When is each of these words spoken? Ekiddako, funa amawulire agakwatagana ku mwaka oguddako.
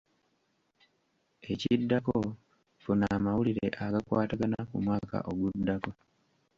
Ekiddako, 1.51 2.17
funa 2.81 3.05
amawulire 3.17 3.65
agakwatagana 3.85 4.59
ku 4.69 4.75
mwaka 4.85 5.17
oguddako. 5.29 5.91